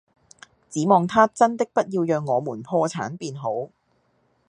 [0.67, 3.69] 只望他真的不要讓我們破產便好！